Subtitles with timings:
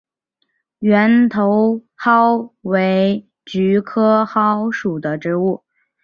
[0.79, 5.63] 圆头蒿为菊科蒿属的植物。